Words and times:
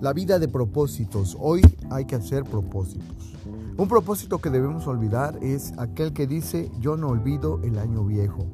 La 0.00 0.12
vida 0.12 0.38
de 0.38 0.46
propósitos. 0.46 1.38
Hoy 1.40 1.62
hay 1.90 2.04
que 2.04 2.16
hacer 2.16 2.44
propósitos. 2.44 3.34
Un 3.78 3.88
propósito 3.88 4.38
que 4.38 4.50
debemos 4.50 4.86
olvidar 4.86 5.38
es 5.40 5.72
aquel 5.78 6.12
que 6.12 6.26
dice 6.26 6.70
yo 6.80 6.98
no 6.98 7.08
olvido 7.08 7.62
el 7.62 7.78
año 7.78 8.04
viejo. 8.04 8.46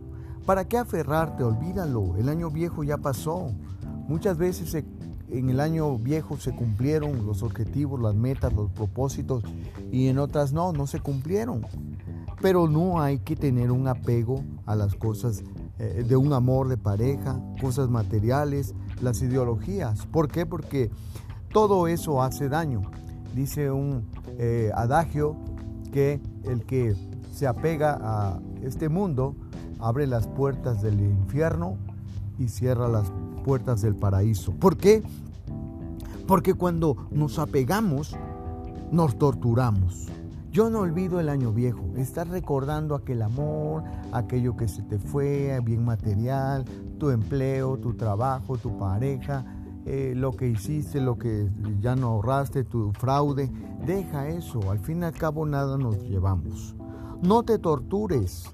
¿Para 0.47 0.69
qué 0.69 0.79
aferrarte? 0.79 1.43
Olvídalo. 1.43 2.17
El 2.17 2.29
año 2.29 2.49
viejo 2.49 2.85
ya 2.85 2.97
pasó. 2.97 3.51
Muchas 4.07 4.39
veces 4.39 4.85
en 5.31 5.51
el 5.51 5.59
año 5.59 5.99
viejo 5.99 6.37
se 6.39 6.55
cumplieron 6.55 7.27
los 7.27 7.43
objetivos, 7.43 8.01
las 8.01 8.15
metas, 8.15 8.53
los 8.53 8.71
propósitos 8.71 9.43
y 9.91 10.07
en 10.07 10.19
otras 10.19 10.53
no, 10.53 10.73
no 10.73 10.87
se 10.87 11.01
cumplieron. 11.01 11.67
Pero 12.41 12.69
no 12.69 13.01
hay 13.01 13.19
que 13.19 13.35
tener 13.35 13.73
un 13.73 13.89
apego 13.89 14.45
a 14.65 14.77
las 14.77 14.95
cosas 14.95 15.43
eh, 15.81 16.05
de 16.07 16.17
un 16.17 16.33
amor 16.35 16.69
de 16.69 16.77
pareja, 16.77 17.41
cosas 17.61 17.89
materiales, 17.89 18.75
las 19.01 19.23
ideologías. 19.23 20.07
¿Por 20.07 20.29
qué? 20.29 20.47
Porque 20.47 20.91
todo 21.53 21.87
eso 21.87 22.23
hace 22.23 22.49
daño. 22.49 22.83
Dice 23.35 23.71
un 23.71 24.05
eh, 24.39 24.71
adagio 24.75 25.37
que 25.93 26.21
el 26.45 26.65
que 26.65 26.97
se 27.33 27.47
apega 27.47 27.99
a 28.01 28.41
este 28.63 28.89
mundo 28.89 29.37
abre 29.79 30.07
las 30.07 30.27
puertas 30.27 30.83
del 30.83 31.01
infierno 31.01 31.77
y 32.39 32.49
cierra 32.49 32.89
las 32.89 33.13
puertas 33.45 33.83
del 33.83 33.95
paraíso. 33.95 34.53
¿Por 34.53 34.77
qué? 34.77 35.03
Porque 36.27 36.55
cuando 36.55 37.09
nos 37.11 37.39
apegamos, 37.39 38.17
nos 38.91 39.19
torturamos. 39.19 40.09
Yo 40.51 40.69
no 40.69 40.81
olvido 40.81 41.19
el 41.19 41.31
año 41.31 41.51
viejo, 41.51 41.83
estás 41.97 42.29
recordando 42.29 42.95
aquel 42.95 43.23
amor, 43.23 43.85
aquello 44.13 44.55
que 44.55 44.69
se 44.69 44.83
te 44.83 44.99
fue, 44.99 45.59
bien 45.65 45.83
material, 45.83 46.67
tu 46.99 47.11
empleo, 47.11 47.79
tu 47.79 47.95
trabajo, 47.95 48.59
tu 48.59 48.77
pareja, 48.77 49.47
eh, 49.85 50.15
lo 50.17 50.33
que 50.33 50.49
hiciste, 50.49 51.01
lo 51.01 51.19
que 51.19 51.51
ya 51.81 51.97
no 51.97 52.09
ahorraste, 52.09 52.65
tu 52.65 52.93
fraude. 52.93 53.51
Deja 53.85 54.29
eso, 54.29 54.71
al 54.71 54.79
fin 54.79 55.03
y 55.03 55.05
al 55.05 55.13
cabo 55.13 55.45
nada 55.45 55.77
nos 55.77 55.97
llevamos. 56.09 56.77
No 57.23 57.43
te 57.43 57.59
tortures. 57.59 58.45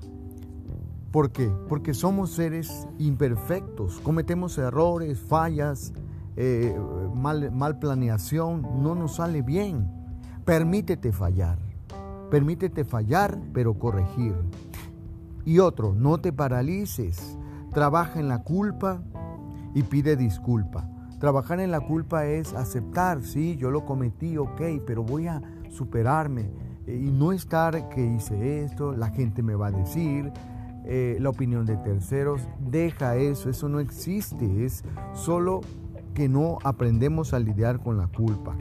¿Por 1.11 1.31
qué? 1.31 1.51
Porque 1.69 1.95
somos 1.95 2.31
seres 2.31 2.87
imperfectos, 2.99 3.99
cometemos 4.01 4.59
errores, 4.59 5.19
fallas, 5.19 5.93
eh, 6.37 6.79
mal, 7.15 7.51
mal 7.51 7.79
planeación, 7.79 8.83
no 8.83 8.95
nos 8.95 9.17
sale 9.17 9.43
bien. 9.43 9.91
Permítete 10.45 11.13
fallar, 11.13 11.59
permítete 12.31 12.85
fallar, 12.85 13.39
pero 13.53 13.75
corregir. 13.79 14.35
Y 15.45 15.61
otro, 15.61 15.95
no 15.95 16.19
te 16.19 16.33
paralices, 16.33 17.39
trabaja 17.73 18.21
en 18.21 18.29
la 18.29 18.43
culpa 18.43 19.03
y 19.75 19.83
pide 19.83 20.15
disculpa. 20.15 20.89
Trabajar 21.19 21.59
en 21.59 21.73
la 21.73 21.81
culpa 21.81 22.27
es 22.27 22.55
aceptar, 22.55 23.23
sí, 23.23 23.57
yo 23.57 23.73
lo 23.73 23.85
cometí, 23.85 24.39
ok, 24.39 24.61
pero 24.87 25.03
voy 25.03 25.27
a 25.27 25.43
superarme 25.69 26.51
eh, 26.87 26.95
y 26.95 27.11
no 27.11 27.33
estar 27.33 27.89
que 27.89 28.05
hice 28.05 28.63
esto, 28.63 28.93
la 28.93 29.09
gente 29.11 29.43
me 29.43 29.57
va 29.57 29.67
a 29.67 29.71
decir, 29.73 30.33
eh, 30.85 31.19
la 31.21 31.31
opinión 31.31 31.67
de 31.67 31.77
terceros, 31.77 32.43
deja 32.61 33.17
eso, 33.17 33.51
eso 33.51 33.69
no 33.69 33.81
existe, 33.81 34.65
es 34.65 34.85
solo 35.13 35.61
que 36.15 36.29
no 36.29 36.59
aprendemos 36.63 37.35
a 37.35 37.41
lidiar 37.41 37.81
con 37.81 37.99
la 37.99 38.07
culpa. 38.07 38.55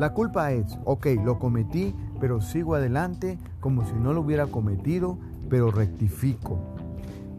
La 0.00 0.12
culpa 0.12 0.50
es, 0.50 0.78
ok, 0.84 1.06
lo 1.24 1.38
cometí, 1.38 1.94
pero 2.20 2.40
sigo 2.40 2.74
adelante 2.74 3.38
como 3.60 3.86
si 3.86 3.94
no 3.94 4.12
lo 4.14 4.22
hubiera 4.22 4.46
cometido, 4.46 5.16
pero 5.48 5.70
rectifico. 5.70 6.58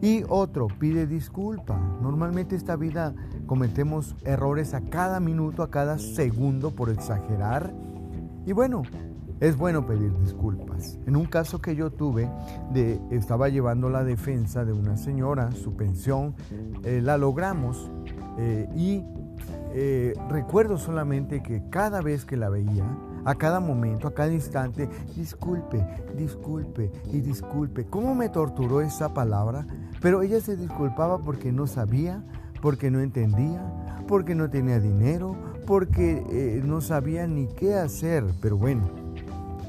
Y 0.00 0.24
otro, 0.28 0.66
pide 0.66 1.06
disculpa. 1.06 1.78
Normalmente 2.02 2.56
esta 2.56 2.74
vida 2.74 3.14
cometemos 3.46 4.14
errores 4.24 4.74
a 4.74 4.80
cada 4.80 5.20
minuto, 5.20 5.62
a 5.62 5.70
cada 5.70 5.98
segundo 5.98 6.70
por 6.70 6.90
exagerar. 6.90 7.72
Y 8.46 8.52
bueno, 8.52 8.82
es 9.40 9.56
bueno 9.56 9.84
pedir 9.86 10.16
disculpas. 10.18 10.98
En 11.06 11.16
un 11.16 11.26
caso 11.26 11.60
que 11.60 11.74
yo 11.74 11.90
tuve, 11.90 12.30
de, 12.72 13.00
estaba 13.10 13.48
llevando 13.48 13.88
la 13.88 14.04
defensa 14.04 14.64
de 14.64 14.72
una 14.72 14.96
señora, 14.96 15.50
su 15.52 15.74
pensión, 15.74 16.34
eh, 16.84 17.00
la 17.02 17.18
logramos 17.18 17.90
eh, 18.38 18.68
y 18.76 19.02
eh, 19.74 20.14
recuerdo 20.28 20.76
solamente 20.76 21.42
que 21.42 21.62
cada 21.70 22.02
vez 22.02 22.24
que 22.24 22.36
la 22.36 22.50
veía, 22.50 22.86
a 23.24 23.34
cada 23.34 23.60
momento, 23.60 24.08
a 24.08 24.14
cada 24.14 24.32
instante, 24.32 24.88
disculpe, 25.16 25.84
disculpe 26.16 26.90
y 27.12 27.20
disculpe. 27.20 27.86
¿Cómo 27.86 28.14
me 28.14 28.28
torturó 28.28 28.80
esa 28.80 29.14
palabra? 29.14 29.66
Pero 30.00 30.22
ella 30.22 30.40
se 30.40 30.56
disculpaba 30.56 31.18
porque 31.18 31.52
no 31.52 31.66
sabía, 31.66 32.22
porque 32.62 32.90
no 32.90 33.00
entendía, 33.00 33.60
porque 34.06 34.34
no 34.34 34.48
tenía 34.48 34.80
dinero, 34.80 35.36
porque 35.66 36.24
eh, 36.30 36.62
no 36.64 36.80
sabía 36.80 37.26
ni 37.26 37.48
qué 37.48 37.74
hacer. 37.74 38.24
Pero 38.40 38.56
bueno, 38.56 38.88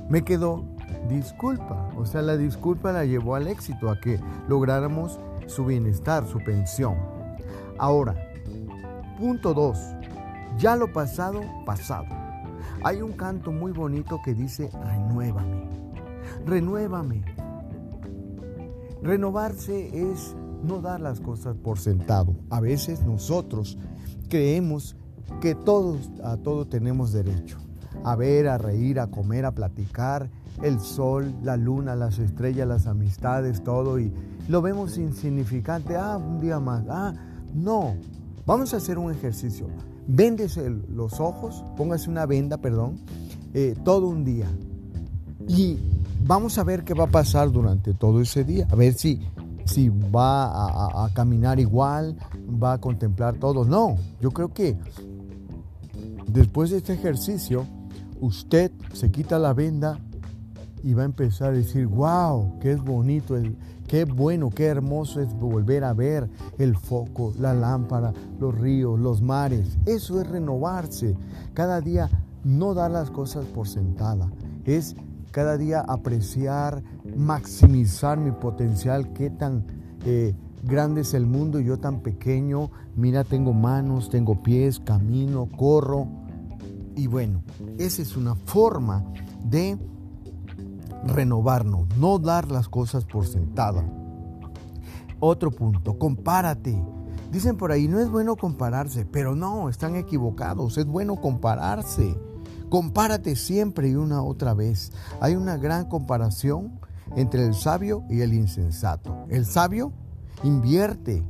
me 0.10 0.22
quedó 0.22 0.64
disculpa. 1.10 1.90
O 1.98 2.06
sea, 2.06 2.22
la 2.22 2.38
disculpa 2.38 2.92
la 2.94 3.04
llevó 3.04 3.36
al 3.36 3.48
éxito, 3.48 3.90
a 3.90 4.00
que 4.00 4.20
lográramos 4.48 5.20
su 5.48 5.66
bienestar, 5.66 6.26
su 6.28 6.38
pensión. 6.38 6.96
Ahora, 7.80 8.16
punto 9.20 9.54
dos, 9.54 9.80
ya 10.58 10.76
lo 10.76 10.94
pasado, 10.94 11.42
pasado. 11.66 12.06
Hay 12.84 13.02
un 13.02 13.14
canto 13.14 13.52
muy 13.52 13.72
bonito 13.72 14.22
que 14.24 14.36
dice, 14.36 14.70
renuévame, 14.84 15.68
renuévame. 16.46 17.24
Renovarse 19.02 20.12
es 20.12 20.36
no 20.64 20.82
dar 20.82 21.02
las 21.02 21.20
cosas 21.20 21.56
por 21.58 21.80
sentado. 21.80 22.36
A 22.50 22.60
veces 22.60 23.06
nosotros 23.06 23.78
creemos 24.30 24.96
que 25.42 25.56
todos 25.56 26.10
a 26.24 26.38
todo 26.38 26.66
tenemos 26.66 27.12
derecho. 27.12 27.58
A 28.04 28.16
ver, 28.16 28.48
a 28.48 28.58
reír, 28.58 29.00
a 29.00 29.08
comer, 29.08 29.46
a 29.46 29.52
platicar, 29.52 30.30
el 30.62 30.80
sol, 30.80 31.34
la 31.44 31.58
luna, 31.58 31.96
las 31.96 32.20
estrellas, 32.20 32.68
las 32.68 32.88
amistades, 32.88 33.64
todo 33.64 34.00
y 34.00 34.12
lo 34.48 34.62
vemos 34.62 34.98
insignificante. 34.98 35.96
Ah, 35.96 36.18
un 36.18 36.40
día 36.40 36.60
más. 36.60 36.84
Ah, 36.90 37.14
no. 37.54 37.96
Vamos 38.46 38.74
a 38.74 38.78
hacer 38.78 38.98
un 38.98 39.12
ejercicio. 39.12 39.68
Véndese 40.06 40.70
los 40.70 41.20
ojos, 41.20 41.64
póngase 41.78 42.10
una 42.10 42.26
venda, 42.26 42.58
perdón, 42.58 43.00
eh, 43.54 43.76
todo 43.86 44.08
un 44.08 44.26
día. 44.26 44.48
Y 45.48 45.78
vamos 46.26 46.58
a 46.58 46.64
ver 46.64 46.84
qué 46.84 46.94
va 46.94 47.06
a 47.06 47.12
pasar 47.12 47.52
durante 47.52 47.94
todo 47.94 48.20
ese 48.20 48.44
día. 48.44 48.68
A 48.70 48.76
ver 48.76 48.94
si, 48.94 49.22
si 49.66 49.90
va 49.90 51.04
a, 51.06 51.10
caminar 51.14 51.60
igual, 51.60 52.18
va 52.62 52.74
a 52.74 52.78
contemplar 52.80 53.36
todo. 53.36 53.66
No, 53.66 53.98
yo 54.22 54.32
creo 54.32 54.54
que 54.54 54.78
después 56.28 56.72
de 56.72 56.78
este 56.78 56.94
ejercicio, 56.94 57.66
usted 58.20 58.72
se 58.94 59.12
quita 59.12 59.40
la 59.40 59.54
venda 59.54 60.00
y 60.84 60.94
va 60.94 61.04
a 61.04 61.06
empezar 61.06 61.50
a 61.50 61.54
decir, 61.54 61.88
wow, 61.88 62.60
qué 62.60 62.74
es 62.74 62.84
bonito, 62.84 63.36
qué 63.88 64.06
bueno, 64.06 64.50
qué 64.50 64.66
hermoso 64.66 65.22
es 65.22 65.34
volver 65.34 65.84
a 65.84 65.94
ver 65.94 66.30
el 66.58 66.76
foco, 66.76 67.34
la 67.40 67.54
lámpara, 67.54 68.14
los 68.40 68.54
ríos, 68.58 69.00
los 69.00 69.22
mares. 69.22 69.78
Eso 69.86 70.20
es 70.20 70.28
renovarse. 70.28 71.16
Cada 71.54 71.80
día 71.80 72.10
no 72.44 72.74
dar 72.74 72.92
las 72.92 73.10
cosas 73.10 73.46
por 73.46 73.68
sentada. 73.68 74.30
Es 74.66 74.96
cada 75.34 75.58
día 75.58 75.82
apreciar, 75.82 76.84
maximizar 77.18 78.20
mi 78.20 78.32
potencial, 78.32 79.14
qué 79.14 79.32
tan 79.32 79.66
eh, 80.06 80.36
grande 80.62 81.02
es 81.02 81.16
el 81.16 81.26
mundo 81.26 81.60
y 81.60 81.66
yo 81.66 81.80
tan 81.80 82.02
pequeño. 82.02 82.70
Mira, 82.96 83.24
tengo 83.24 83.52
manos, 83.52 84.12
tengo 84.12 84.44
pies, 84.44 84.80
camino, 84.80 85.50
corro. 85.58 86.08
Y 86.96 87.08
bueno, 87.08 87.42
esa 87.80 88.04
es 88.04 88.16
una 88.16 88.36
forma 88.36 89.04
de 89.44 89.80
renovarnos, 91.04 91.88
no 91.98 92.20
dar 92.20 92.52
las 92.52 92.70
cosas 92.70 93.04
por 93.04 93.26
sentada. 93.26 93.84
Otro 95.20 95.50
punto, 95.50 95.98
compárate. 95.98 96.80
Dicen 97.32 97.58
por 97.58 97.72
ahí, 97.72 97.88
no 97.88 98.00
es 98.00 98.12
bueno 98.12 98.36
compararse, 98.36 99.04
pero 99.04 99.36
no, 99.36 99.68
están 99.68 99.96
equivocados, 99.96 100.78
es 100.78 100.86
bueno 100.86 101.16
compararse. 101.16 102.16
Compárate 102.74 103.36
siempre 103.36 103.90
y 103.90 103.94
una 103.94 104.24
otra 104.24 104.56
vez. 104.56 104.92
Hay 105.22 105.36
una 105.36 105.58
gran 105.58 105.86
comparación 105.86 106.80
entre 107.16 107.46
el 107.46 107.54
sabio 107.54 108.04
y 108.10 108.22
el 108.22 108.34
insensato. 108.34 109.28
El 109.30 109.46
sabio 109.46 109.94
invierte, 110.42 111.24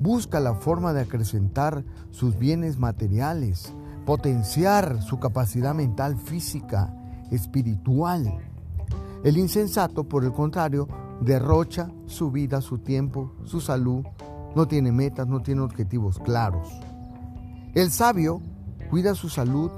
busca 0.00 0.40
la 0.40 0.54
forma 0.54 0.94
de 0.94 1.02
acrecentar 1.02 1.84
sus 2.10 2.38
bienes 2.38 2.78
materiales, 2.78 3.74
potenciar 4.06 5.02
su 5.02 5.20
capacidad 5.20 5.74
mental, 5.74 6.16
física, 6.16 6.90
espiritual. 7.30 8.38
El 9.24 9.36
insensato, 9.36 10.04
por 10.04 10.24
el 10.24 10.32
contrario, 10.32 10.88
derrocha 11.20 11.90
su 12.06 12.30
vida, 12.30 12.62
su 12.62 12.78
tiempo, 12.78 13.34
su 13.44 13.60
salud, 13.60 14.06
no 14.56 14.66
tiene 14.66 14.90
metas, 14.90 15.28
no 15.28 15.42
tiene 15.42 15.60
objetivos 15.60 16.18
claros. 16.18 16.66
El 17.74 17.90
sabio 17.90 18.40
cuida 18.88 19.14
su 19.14 19.28
salud 19.28 19.70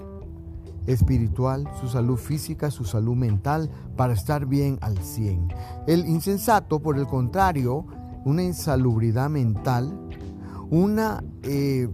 espiritual, 0.87 1.69
su 1.81 1.89
salud 1.89 2.17
física, 2.17 2.71
su 2.71 2.85
salud 2.85 3.17
mental 3.17 3.71
para 3.97 4.13
estar 4.13 4.47
bien 4.47 4.79
al 4.81 4.99
100. 4.99 5.49
El 5.87 6.07
insensato, 6.07 6.81
por 6.81 6.99
el 6.99 7.07
contrario, 7.07 7.87
una 8.25 8.43
insalubridad 8.43 9.31
mental, 9.31 9.99
una 10.71 11.23
eh, 11.43 11.89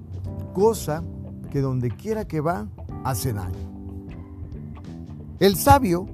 cosa 0.52 1.02
que 1.50 1.60
donde 1.60 1.90
quiera 1.90 2.26
que 2.26 2.40
va 2.40 2.68
hace 3.04 3.32
daño. 3.32 3.70
El 5.38 5.56
sabio 5.56 6.06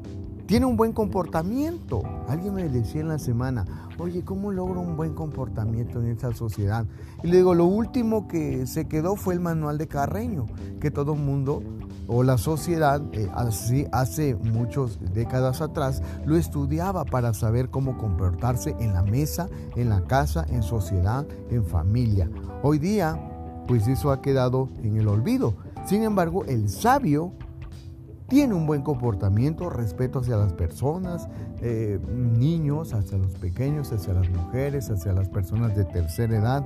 tiene 0.47 0.67
un 0.67 0.77
buen 0.77 0.93
comportamiento. 0.93 2.03
Alguien 2.29 2.55
me 2.55 2.69
decía 2.69 3.01
en 3.01 3.09
la 3.09 3.19
semana, 3.19 3.65
oye, 3.99 4.25
¿cómo 4.25 4.53
logro 4.53 4.81
un 4.81 4.97
buen 4.97 5.15
comportamiento 5.15 6.01
en 6.01 6.09
esa 6.09 6.33
sociedad? 6.33 6.87
Y 7.23 7.29
le 7.29 7.39
digo, 7.39 7.55
lo 7.55 7.67
último 7.67 8.29
que 8.29 8.67
se 8.67 8.87
quedó 8.87 9.17
fue 9.17 9.35
el 9.35 9.41
manual 9.41 9.79
de 9.79 9.89
Carreño, 9.89 10.47
que 10.81 10.91
todo 10.91 11.15
el 11.15 11.21
mundo 11.21 11.63
o 12.09 12.23
la 12.23 12.39
sociedad 12.39 13.03
eh, 13.13 13.29
así, 13.35 13.87
hace 13.93 14.35
muchas 14.37 14.99
décadas 15.13 15.61
atrás 15.61 16.03
lo 16.25 16.37
estudiaba 16.37 17.05
para 17.05 17.35
saber 17.35 17.71
cómo 17.71 17.99
comportarse 17.99 18.77
en 18.79 18.95
la 18.95 19.03
mesa, 19.03 19.49
en 19.75 19.89
la 19.89 20.03
casa, 20.03 20.47
en 20.49 20.63
sociedad, 20.63 21.27
en 21.51 21.65
familia. 21.65 22.31
Hoy 22.63 22.79
día, 22.79 23.19
pues 23.67 23.89
eso 23.89 24.11
ha 24.11 24.21
quedado 24.21 24.69
en 24.83 24.97
el 24.97 25.09
olvido. 25.09 25.55
Sin 25.87 26.03
embargo, 26.03 26.45
el 26.45 26.69
sabio 26.69 27.33
tiene 28.29 28.55
un 28.55 28.67
buen 28.67 28.83
comportamiento, 28.83 29.71
respeto 29.71 30.19
hacia 30.19 30.37
las 30.37 30.53
personas, 30.53 31.29
eh, 31.63 32.01
niños, 32.11 32.93
hacia 32.93 33.19
los 33.19 33.35
pequeños, 33.35 33.93
hacia 33.93 34.15
las 34.15 34.29
mujeres, 34.31 34.91
hacia 34.91 35.13
las 35.13 35.29
personas 35.29 35.77
de 35.77 35.85
tercera 35.85 36.37
edad. 36.37 36.65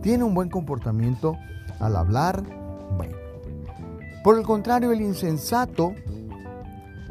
Tiene 0.00 0.24
un 0.24 0.34
buen 0.34 0.48
comportamiento 0.48 1.36
al 1.80 1.96
hablar. 1.96 2.42
Bueno. 2.96 3.21
Por 4.22 4.38
el 4.38 4.44
contrario, 4.44 4.92
el 4.92 5.00
insensato, 5.00 5.94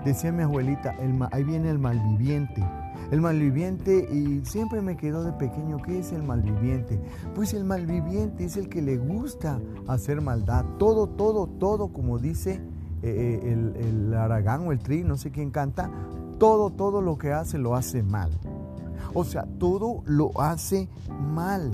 decía 0.05 0.31
mi 0.31 0.43
abuelita, 0.43 0.95
ahí 1.31 1.43
viene 1.43 1.69
el 1.69 1.77
malviviente. 1.77 2.63
El 3.11 3.19
malviviente, 3.19 4.07
y 4.09 4.45
siempre 4.45 4.81
me 4.81 4.95
quedó 4.95 5.25
de 5.25 5.33
pequeño, 5.33 5.81
¿qué 5.81 5.99
es 5.99 6.13
el 6.13 6.23
malviviente? 6.23 7.01
Pues 7.35 7.53
el 7.53 7.65
malviviente 7.65 8.45
es 8.45 8.55
el 8.55 8.69
que 8.69 8.81
le 8.81 8.95
gusta 8.97 9.59
hacer 9.87 10.21
maldad. 10.21 10.63
Todo, 10.79 11.07
todo, 11.07 11.47
todo, 11.47 11.89
como 11.89 12.17
dice 12.17 12.61
eh, 13.03 13.41
eh, 13.43 13.51
el, 13.51 13.75
el 13.75 14.13
Aragán 14.13 14.65
o 14.65 14.71
el 14.71 14.79
Tri, 14.79 15.03
no 15.03 15.17
sé 15.17 15.31
quién 15.31 15.51
canta, 15.51 15.91
todo, 16.39 16.69
todo 16.69 17.01
lo 17.01 17.17
que 17.17 17.33
hace 17.33 17.57
lo 17.57 17.75
hace 17.75 18.01
mal. 18.03 18.31
O 19.13 19.25
sea, 19.25 19.45
todo 19.59 20.03
lo 20.05 20.31
hace 20.39 20.87
mal. 21.09 21.71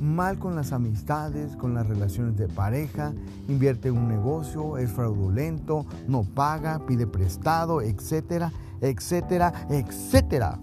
Mal 0.00 0.38
con 0.38 0.56
las 0.56 0.72
amistades, 0.72 1.56
con 1.56 1.74
las 1.74 1.86
relaciones 1.86 2.34
de 2.38 2.48
pareja, 2.48 3.12
invierte 3.48 3.88
en 3.88 3.98
un 3.98 4.08
negocio, 4.08 4.78
es 4.78 4.90
fraudulento, 4.90 5.84
no 6.08 6.22
paga, 6.22 6.86
pide 6.86 7.06
prestado, 7.06 7.82
etcétera, 7.82 8.50
etcétera, 8.80 9.66
etcétera. 9.68 10.58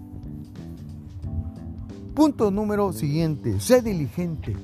Punto 2.14 2.50
número 2.50 2.92
siguiente, 2.92 3.60
sé 3.60 3.80
diligente. 3.80 4.56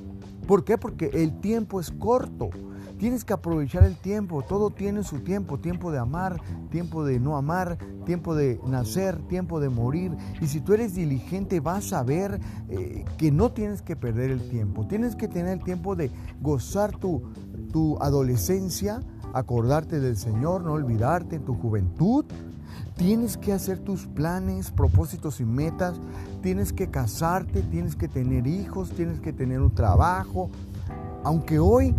¿Por 0.48 0.64
qué? 0.64 0.76
Porque 0.76 1.08
el 1.14 1.40
tiempo 1.40 1.78
es 1.78 1.92
corto. 1.92 2.50
Tienes 2.99 3.25
que 3.25 3.32
aprovechar 3.32 3.85
el 3.85 3.96
tiempo, 3.96 4.43
todo 4.43 4.70
tiene 4.70 5.02
su 5.02 5.20
tiempo, 5.20 5.58
tiempo 5.58 5.91
de 5.91 5.99
amar, 5.99 6.41
tiempo 6.70 7.05
de 7.05 7.19
no 7.19 7.37
amar, 7.37 7.76
tiempo 8.06 8.35
de 8.35 8.61
nacer, 8.67 9.19
tiempo 9.29 9.58
de 9.61 9.69
morir. 9.69 10.12
Y 10.41 10.46
si 10.46 10.61
tú 10.61 10.75
eres 10.75 10.94
diligente 10.94 11.61
vas 11.61 11.93
a 11.93 12.02
ver 12.02 12.41
eh, 12.69 13.05
que 13.19 13.32
no 13.32 13.52
tienes 13.52 13.82
que 13.82 13.96
perder 13.96 14.31
el 14.31 14.49
tiempo, 14.49 14.87
tienes 14.87 15.17
que 15.17 15.29
tener 15.29 15.58
el 15.58 15.64
tiempo 15.64 15.96
de 15.96 16.11
gozar 16.41 16.96
tu, 16.96 17.23
tu 17.73 17.99
adolescencia, 18.00 19.00
acordarte 19.32 19.99
del 19.99 20.17
Señor, 20.17 20.62
no 20.62 20.73
olvidarte 20.73 21.37
en 21.37 21.44
tu 21.44 21.55
juventud. 21.55 22.25
Tienes 22.96 23.37
que 23.37 23.52
hacer 23.52 23.81
tus 23.81 24.06
planes, 24.06 24.70
propósitos 24.70 25.41
y 25.41 25.44
metas. 25.44 26.00
Tienes 26.43 26.73
que 26.73 26.91
casarte, 26.91 27.62
tienes 27.62 27.96
que 27.96 28.06
tener 28.06 28.46
hijos, 28.46 28.91
tienes 28.91 29.19
que 29.20 29.32
tener 29.32 29.61
un 29.61 29.75
trabajo. 29.75 30.50
Aunque 31.25 31.58
hoy 31.58 31.94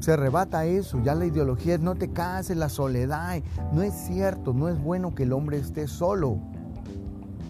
se 0.00 0.12
arrebata 0.12 0.66
eso, 0.66 1.00
ya 1.02 1.14
la 1.14 1.26
ideología 1.26 1.74
es 1.74 1.80
no 1.80 1.94
te 1.94 2.10
cases, 2.10 2.56
la 2.56 2.68
soledad. 2.68 3.42
No 3.72 3.82
es 3.82 3.94
cierto, 3.94 4.52
no 4.52 4.68
es 4.68 4.80
bueno 4.80 5.14
que 5.14 5.24
el 5.24 5.32
hombre 5.32 5.58
esté 5.58 5.88
solo. 5.88 6.38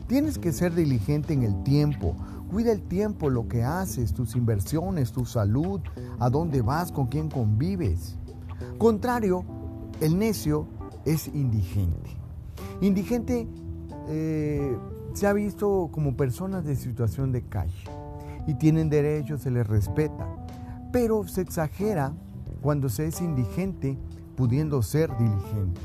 Tienes 0.07 0.39
que 0.39 0.53
ser 0.53 0.75
diligente 0.75 1.33
en 1.33 1.43
el 1.43 1.63
tiempo. 1.65 2.17
Cuida 2.51 2.71
el 2.71 2.83
tiempo, 2.83 3.29
lo 3.29 3.49
que 3.49 3.65
haces, 3.65 4.15
tus 4.15 4.37
inversiones, 4.37 5.13
tu 5.13 5.25
salud, 5.25 5.81
a 6.21 6.31
dónde 6.31 6.63
vas, 6.63 6.93
con 6.93 7.07
quién 7.07 7.29
convives. 7.29 8.17
Contrario, 8.79 9.45
el 10.01 10.17
necio 10.19 10.69
es 11.05 11.29
indigente. 11.29 12.11
Indigente 12.81 13.49
eh, 14.09 14.77
se 15.15 15.27
ha 15.27 15.33
visto 15.33 15.89
como 15.91 16.17
personas 16.17 16.65
de 16.65 16.77
situación 16.77 17.33
de 17.33 17.43
calle 17.43 17.85
y 18.47 18.55
tienen 18.55 18.89
derechos, 18.89 19.43
se 19.43 19.51
les 19.51 19.67
respeta, 19.67 20.29
pero 20.93 21.27
se 21.27 21.41
exagera 21.41 22.13
cuando 22.67 22.89
se 22.89 23.07
es 23.07 23.21
indigente 23.21 23.97
pudiendo 24.35 24.83
ser 24.83 25.17
diligente. 25.17 25.81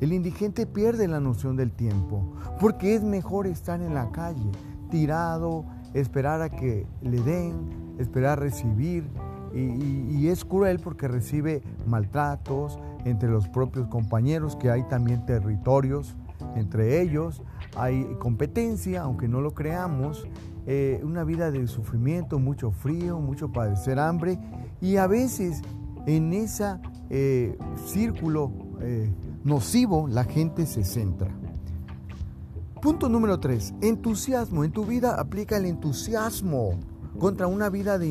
El 0.00 0.14
indigente 0.14 0.64
pierde 0.64 1.08
la 1.08 1.20
noción 1.20 1.56
del 1.56 1.72
tiempo 1.72 2.32
porque 2.58 2.94
es 2.94 3.04
mejor 3.04 3.46
estar 3.46 3.82
en 3.82 3.92
la 3.92 4.10
calle, 4.12 4.50
tirado, 4.90 5.66
esperar 5.92 6.40
a 6.40 6.48
que 6.48 6.86
le 7.02 7.20
den, 7.20 7.96
esperar 7.98 8.40
recibir. 8.40 9.04
Y, 9.54 10.28
es 10.28 10.46
cruel 10.46 10.80
porque 10.80 11.06
recibe 11.06 11.62
maltratos 11.86 12.78
entre 13.04 13.28
los 13.28 13.46
propios 13.48 13.86
compañeros, 13.88 14.56
que 14.56 14.70
hay 14.70 14.84
también 14.84 15.26
territorios 15.26 16.16
entre 16.54 17.02
ellos, 17.02 17.42
hay 17.76 18.04
competencia, 18.18 19.02
aunque 19.02 19.28
no 19.28 19.42
lo 19.42 19.52
creamos, 19.52 20.26
eh, 20.66 21.00
una 21.04 21.24
vida 21.24 21.50
de 21.50 21.66
sufrimiento, 21.68 22.38
mucho 22.38 22.70
frío, 22.70 23.20
mucho 23.20 23.52
padecer 23.52 23.98
hambre 23.98 24.38
y 24.80 24.96
a 24.96 25.06
veces 25.06 25.62
en 26.06 26.32
ese 26.32 26.78
eh, 27.10 27.58
círculo 27.86 28.52
eh, 28.80 29.12
nocivo 29.44 30.08
la 30.08 30.24
gente 30.24 30.66
se 30.66 30.84
centra. 30.84 31.30
Punto 32.80 33.08
número 33.08 33.40
3. 33.40 33.74
Entusiasmo. 33.80 34.64
En 34.64 34.70
tu 34.70 34.84
vida 34.84 35.18
aplica 35.18 35.56
el 35.56 35.66
entusiasmo 35.66 36.78
contra 37.18 37.46
una 37.46 37.68
vida 37.68 37.98
de, 37.98 38.06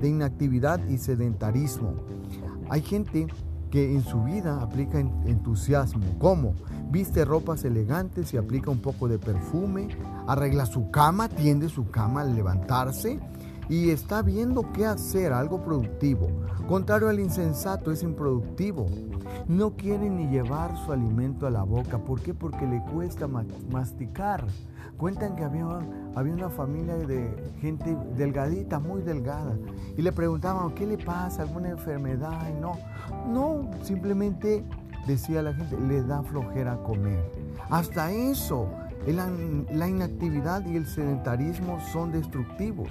de 0.00 0.08
inactividad 0.08 0.86
y 0.88 0.98
sedentarismo. 0.98 1.94
Hay 2.68 2.82
gente 2.82 3.26
que 3.70 3.92
en 3.94 4.02
su 4.02 4.22
vida 4.22 4.60
aplica 4.60 4.98
entusiasmo. 4.98 6.04
¿Cómo? 6.18 6.54
Viste 6.90 7.24
ropas 7.24 7.64
elegantes 7.64 8.34
y 8.34 8.36
aplica 8.36 8.70
un 8.70 8.80
poco 8.80 9.08
de 9.08 9.18
perfume, 9.18 9.88
arregla 10.26 10.66
su 10.66 10.90
cama, 10.90 11.28
tiende 11.28 11.68
su 11.68 11.88
cama 11.88 12.22
al 12.22 12.34
levantarse, 12.34 13.20
y 13.70 13.90
está 13.90 14.20
viendo 14.20 14.72
qué 14.72 14.84
hacer, 14.84 15.32
algo 15.32 15.62
productivo. 15.62 16.28
Contrario 16.66 17.08
al 17.08 17.20
insensato, 17.20 17.92
es 17.92 18.02
improductivo. 18.02 18.86
No 19.46 19.76
quiere 19.76 20.10
ni 20.10 20.26
llevar 20.26 20.76
su 20.84 20.92
alimento 20.92 21.46
a 21.46 21.50
la 21.50 21.62
boca. 21.62 21.98
¿Por 21.98 22.20
qué? 22.20 22.34
Porque 22.34 22.66
le 22.66 22.82
cuesta 22.92 23.28
masticar. 23.28 24.44
Cuentan 24.96 25.36
que 25.36 25.44
había, 25.44 25.66
había 26.16 26.34
una 26.34 26.50
familia 26.50 26.96
de 26.96 27.32
gente 27.60 27.96
delgadita, 28.16 28.80
muy 28.80 29.02
delgada. 29.02 29.56
Y 29.96 30.02
le 30.02 30.10
preguntaban, 30.10 30.74
¿qué 30.74 30.84
le 30.84 30.98
pasa? 30.98 31.42
¿Alguna 31.42 31.70
enfermedad? 31.70 32.48
Y 32.50 32.60
no, 32.60 32.72
no, 33.28 33.70
simplemente 33.84 34.64
decía 35.06 35.42
la 35.42 35.54
gente, 35.54 35.78
le 35.78 36.02
da 36.02 36.24
flojera 36.24 36.76
comer. 36.82 37.24
Hasta 37.70 38.10
eso, 38.10 38.68
la 39.06 39.88
inactividad 39.88 40.66
y 40.66 40.74
el 40.74 40.86
sedentarismo 40.86 41.78
son 41.92 42.10
destructivos. 42.10 42.88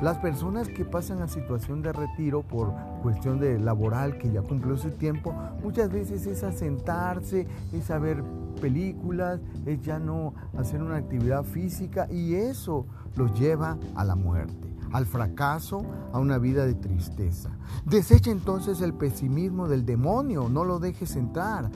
Las 0.00 0.18
personas 0.18 0.68
que 0.68 0.84
pasan 0.84 1.22
a 1.22 1.28
situación 1.28 1.80
de 1.80 1.90
retiro 1.90 2.42
por 2.42 2.74
cuestión 3.02 3.40
de 3.40 3.58
laboral 3.58 4.18
que 4.18 4.30
ya 4.30 4.42
cumplió 4.42 4.76
su 4.76 4.90
tiempo, 4.90 5.34
muchas 5.62 5.90
veces 5.90 6.26
es 6.26 6.44
asentarse, 6.44 7.46
es 7.72 7.90
a 7.90 7.98
ver 7.98 8.22
películas, 8.60 9.40
es 9.64 9.80
ya 9.80 9.98
no 9.98 10.34
hacer 10.58 10.82
una 10.82 10.96
actividad 10.96 11.44
física 11.44 12.08
y 12.10 12.34
eso 12.34 12.84
los 13.16 13.32
lleva 13.40 13.78
a 13.94 14.04
la 14.04 14.16
muerte, 14.16 14.70
al 14.92 15.06
fracaso, 15.06 15.82
a 16.12 16.18
una 16.18 16.36
vida 16.36 16.66
de 16.66 16.74
tristeza. 16.74 17.50
Desecha 17.86 18.30
entonces 18.30 18.82
el 18.82 18.92
pesimismo 18.92 19.66
del 19.66 19.86
demonio, 19.86 20.50
no 20.50 20.64
lo 20.64 20.78
dejes 20.78 21.16
entrar. 21.16 21.70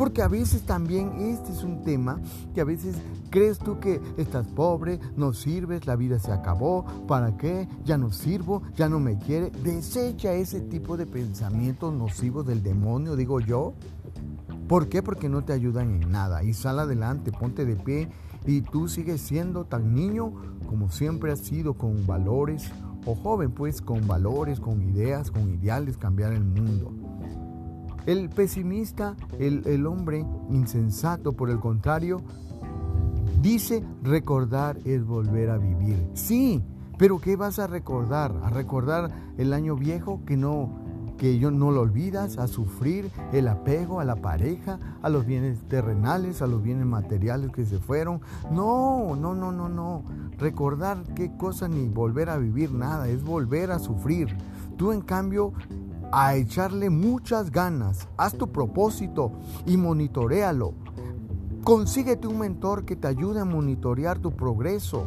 Porque 0.00 0.22
a 0.22 0.28
veces 0.28 0.62
también 0.62 1.12
este 1.18 1.52
es 1.52 1.62
un 1.62 1.82
tema 1.82 2.18
que 2.54 2.62
a 2.62 2.64
veces 2.64 2.96
crees 3.28 3.58
tú 3.58 3.80
que 3.80 4.00
estás 4.16 4.46
pobre, 4.46 4.98
no 5.14 5.34
sirves, 5.34 5.86
la 5.86 5.94
vida 5.94 6.18
se 6.18 6.32
acabó, 6.32 6.86
¿para 7.06 7.36
qué? 7.36 7.68
Ya 7.84 7.98
no 7.98 8.10
sirvo, 8.10 8.62
ya 8.74 8.88
no 8.88 8.98
me 8.98 9.18
quiere. 9.18 9.50
Desecha 9.62 10.32
ese 10.32 10.62
tipo 10.62 10.96
de 10.96 11.04
pensamientos 11.04 11.92
nocivos 11.92 12.46
del 12.46 12.62
demonio, 12.62 13.14
digo 13.14 13.40
yo. 13.40 13.74
¿Por 14.68 14.88
qué? 14.88 15.02
Porque 15.02 15.28
no 15.28 15.44
te 15.44 15.52
ayudan 15.52 15.90
en 15.90 16.10
nada. 16.10 16.44
Y 16.44 16.54
sal 16.54 16.78
adelante, 16.78 17.30
ponte 17.30 17.66
de 17.66 17.76
pie 17.76 18.08
y 18.46 18.62
tú 18.62 18.88
sigues 18.88 19.20
siendo 19.20 19.66
tan 19.66 19.94
niño 19.94 20.32
como 20.66 20.90
siempre 20.90 21.30
has 21.30 21.40
sido, 21.40 21.74
con 21.74 22.06
valores, 22.06 22.70
o 23.04 23.14
joven 23.14 23.50
pues, 23.50 23.82
con 23.82 24.06
valores, 24.06 24.60
con 24.60 24.80
ideas, 24.80 25.30
con 25.30 25.46
ideales, 25.50 25.98
cambiar 25.98 26.32
el 26.32 26.44
mundo. 26.44 26.90
El 28.10 28.28
pesimista, 28.28 29.14
el, 29.38 29.86
hombre 29.86 30.26
insensato, 30.50 31.32
por 31.32 31.48
el 31.48 31.60
contrario, 31.60 32.20
dice 33.40 33.84
recordar 34.02 34.78
es 34.84 35.06
volver 35.06 35.48
a 35.48 35.58
vivir. 35.58 36.10
Sí, 36.14 36.60
pero 36.98 37.20
¿qué 37.20 37.36
vas 37.36 37.60
a 37.60 37.68
recordar? 37.68 38.34
¿A 38.42 38.50
recordar 38.50 39.12
el 39.38 39.52
año 39.52 39.76
viejo 39.76 40.22
que 40.26 40.36
no 40.36 40.80
que 41.18 41.38
yo 41.38 41.52
no 41.52 41.70
lo 41.70 41.82
olvidas, 41.82 42.38
a 42.38 42.48
sufrir 42.48 43.12
el 43.32 43.46
apego 43.46 44.00
a 44.00 44.04
la 44.04 44.16
pareja, 44.16 44.80
a 45.02 45.08
los 45.08 45.24
bienes 45.24 45.60
terrenales, 45.68 46.42
a 46.42 46.48
los 46.48 46.62
bienes 46.62 46.86
materiales 46.86 47.52
que 47.52 47.66
se 47.66 47.78
fueron. 47.78 48.22
No, 48.50 49.14
no, 49.14 49.34
no, 49.34 49.52
no, 49.52 49.68
no. 49.68 50.02
Recordar 50.38 51.04
qué 51.14 51.36
cosa 51.36 51.68
ni 51.68 51.88
volver 51.88 52.30
a 52.30 52.38
vivir 52.38 52.72
nada, 52.72 53.08
es 53.08 53.22
volver 53.22 53.70
a 53.70 53.78
sufrir. 53.78 54.34
Tú 54.78 54.92
en 54.92 55.02
cambio 55.02 55.52
a 56.12 56.34
echarle 56.34 56.90
muchas 56.90 57.50
ganas, 57.50 58.08
haz 58.16 58.34
tu 58.34 58.48
propósito 58.50 59.32
y 59.66 59.76
monitorealo. 59.76 60.74
Consíguete 61.64 62.26
un 62.26 62.38
mentor 62.38 62.84
que 62.84 62.96
te 62.96 63.06
ayude 63.06 63.40
a 63.40 63.44
monitorear 63.44 64.18
tu 64.18 64.32
progreso. 64.32 65.06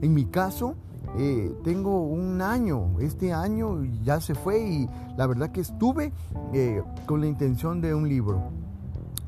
En 0.00 0.14
mi 0.14 0.26
caso, 0.26 0.76
eh, 1.18 1.54
tengo 1.62 2.02
un 2.02 2.40
año, 2.40 2.98
este 3.00 3.32
año 3.32 3.84
ya 4.02 4.20
se 4.20 4.34
fue 4.34 4.60
y 4.60 4.88
la 5.16 5.26
verdad 5.26 5.50
que 5.50 5.60
estuve 5.60 6.12
eh, 6.52 6.82
con 7.06 7.20
la 7.20 7.26
intención 7.26 7.80
de 7.80 7.94
un 7.94 8.08
libro. 8.08 8.50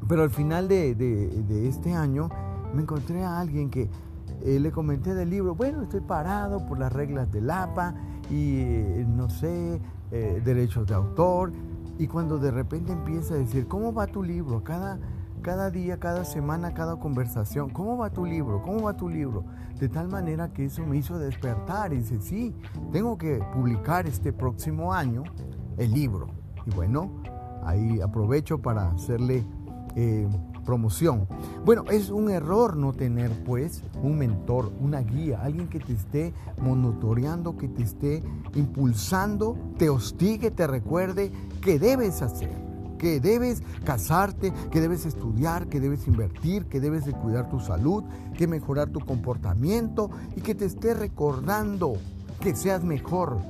Pero 0.09 0.23
al 0.23 0.31
final 0.31 0.69
de, 0.69 1.67
este 1.69 1.95
año 1.95 2.29
me 2.75 2.83
encontré 2.83 3.25
a 3.25 3.41
alguien 3.41 3.71
que 3.71 3.89
eh, 4.43 4.59
le 4.61 4.71
comenté 4.71 5.15
del 5.15 5.31
libro, 5.31 5.55
bueno, 5.55 5.83
estoy 5.83 6.01
parado 6.01 6.67
por 6.67 6.79
las 6.79 6.93
reglas 6.93 7.31
del 7.31 7.51
APA 7.51 7.95
y 8.31 8.65
no 9.07 9.29
sé, 9.29 9.81
derechos 10.11 10.87
de 10.87 10.95
autor. 10.95 11.53
Y 11.99 12.07
cuando 12.07 12.39
de 12.39 12.51
repente 12.51 12.93
empieza 12.93 13.35
a 13.35 13.37
decir, 13.37 13.69
¿cómo 13.69 13.93
va 13.93 14.07
tu 14.07 14.23
libro? 14.23 14.65
Cada, 14.65 14.99
cada 15.43 15.71
día, 15.71 16.01
cada 16.01 16.25
semana, 16.25 16.75
cada 16.75 16.97
conversación. 16.97 17.71
¿Cómo 17.71 17.99
va 17.99 18.11
tu 18.11 18.25
libro? 18.25 18.63
¿Cómo 18.63 18.83
va 18.83 18.97
tu 18.97 19.09
libro? 19.09 19.45
De 19.79 19.89
tal 19.89 20.09
manera 20.09 20.53
que 20.53 20.65
eso 20.65 20.85
me 20.87 20.97
hizo 20.97 21.19
despertar 21.19 21.93
y 21.93 21.99
dice, 21.99 22.21
sí, 22.21 22.55
tengo 22.91 23.19
que 23.19 23.41
publicar 23.53 24.07
este 24.07 24.33
próximo 24.33 24.93
año 24.93 25.23
el 25.77 25.93
libro. 25.93 26.29
Y 26.67 26.75
bueno, 26.75 27.11
ahí 27.63 28.01
aprovecho 28.01 28.59
para 28.59 28.91
hacerle 28.91 29.45
eh, 29.97 30.27
promoción. 30.65 31.29
Bueno, 31.65 31.85
es 31.91 32.11
un 32.11 32.31
error 32.31 32.77
no 32.77 32.93
tener 32.93 33.31
pues 33.45 33.83
un 34.03 34.19
mentor, 34.19 34.73
una 34.81 35.01
guía, 35.01 35.41
alguien 35.43 35.69
que 35.69 35.81
te 35.81 35.93
esté 35.93 36.35
monitoreando, 36.61 37.57
que 37.57 37.69
te 37.69 37.83
esté 37.83 38.23
impulsando, 38.55 39.57
te 39.79 39.91
hostigue, 39.91 40.51
te 40.51 40.67
recuerde 40.67 41.31
qué 41.61 41.79
debes 41.79 42.23
hacer 42.23 42.65
que 43.05 43.21
debes 43.21 43.63
casarte, 43.85 44.51
que 44.71 44.81
debes 44.81 45.05
estudiar, 45.05 45.67
que 45.67 45.79
debes 45.79 46.07
invertir, 46.07 46.65
que 46.67 46.81
debes 46.81 47.05
de 47.05 47.13
cuidar 47.13 47.51
tu 47.51 47.61
salud, 47.61 48.03
que 48.35 48.47
mejorar 48.47 48.89
tu 48.89 49.01
comportamiento 49.01 50.11
y 50.35 50.41
que 50.41 50.55
te 50.55 50.65
esté 50.65 50.95
recordando 50.95 51.99
que 52.41 52.57
seas 52.57 52.83
mejor, 52.83 53.41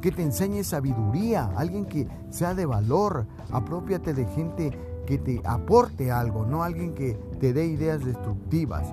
que 0.00 0.12
te 0.12 0.22
enseñe 0.22 0.62
sabiduría, 0.62 1.50
alguien 1.56 1.86
que 1.86 2.06
sea 2.30 2.54
de 2.54 2.66
valor, 2.66 3.26
apropiate 3.50 4.14
de 4.14 4.26
gente 4.26 4.70
que 5.06 5.18
te 5.18 5.40
aporte 5.44 6.10
algo, 6.10 6.44
no 6.44 6.62
alguien 6.62 6.94
que 6.94 7.14
te 7.40 7.52
dé 7.52 7.66
ideas 7.66 8.04
destructivas. 8.04 8.92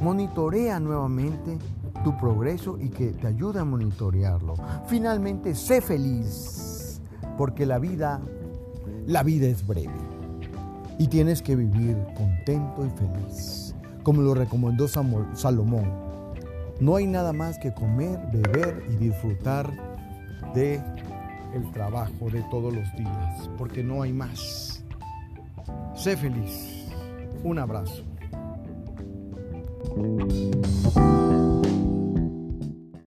Monitorea 0.00 0.80
nuevamente 0.80 1.58
tu 2.02 2.16
progreso 2.16 2.78
y 2.80 2.88
que 2.88 3.12
te 3.12 3.26
ayude 3.26 3.60
a 3.60 3.64
monitorearlo. 3.64 4.54
Finalmente, 4.86 5.54
sé 5.54 5.80
feliz, 5.80 7.00
porque 7.36 7.66
la 7.66 7.78
vida 7.78 8.20
la 9.06 9.22
vida 9.22 9.48
es 9.48 9.66
breve 9.66 9.92
y 10.98 11.08
tienes 11.08 11.42
que 11.42 11.56
vivir 11.56 11.96
contento 12.16 12.86
y 12.86 12.90
feliz, 12.90 13.74
como 14.02 14.22
lo 14.22 14.34
recomendó 14.34 14.86
Salomón. 14.86 15.90
No 16.78 16.96
hay 16.96 17.06
nada 17.06 17.32
más 17.32 17.58
que 17.58 17.72
comer, 17.72 18.20
beber 18.32 18.84
y 18.90 18.96
disfrutar 18.96 19.68
de 20.54 20.80
el 21.54 21.70
trabajo 21.72 22.30
de 22.30 22.42
todos 22.50 22.72
los 22.72 22.94
días, 22.96 23.50
porque 23.58 23.82
no 23.82 24.02
hay 24.02 24.12
más. 24.12 24.79
Sé 26.00 26.16
feliz. 26.16 26.86
Un 27.44 27.58
abrazo. 27.58 28.02